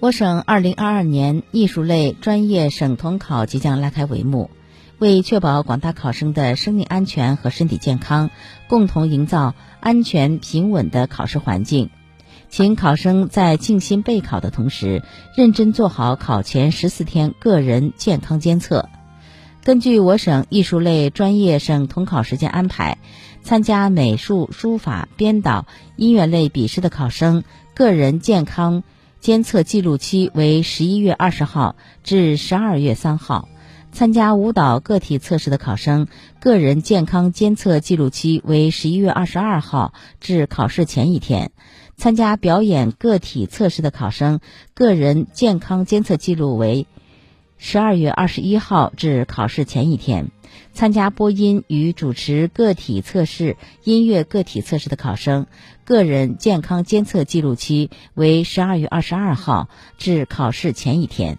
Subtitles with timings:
[0.00, 4.50] 我省二零二二年艺术类专业省统考即将拉开帷幕。
[4.98, 8.30] 为确保广大考生的生命安全和身体健康，
[8.68, 11.90] 共同营造安全平稳的考试环境，
[12.48, 15.02] 请考生在静心备考的同时，
[15.36, 18.88] 认真做好考前十四天个人健康监测。
[19.64, 22.98] 根据我省艺术类专业省统考时间安排，
[23.42, 25.66] 参加美术、书法、编导、
[25.96, 27.42] 音乐类笔试的考生，
[27.74, 28.84] 个人健康
[29.24, 33.48] 监测记录期为十一月二十号至十二月三号。
[33.90, 36.08] 参加舞蹈个体测试的考生，
[36.40, 41.48] 个人健康监测记录期为十一月二十二号至考试前一天；
[41.96, 44.40] 参加表演个体测试的考生，
[44.74, 46.86] 个人健康监测记录为
[47.66, 50.26] 十二月二十一号至考试前一天；
[50.74, 55.46] 参加播音与主持个体测试、音乐个体测试的考生，
[55.86, 61.38] 个人健康监测记录期为十二月二十二号至考试前一天。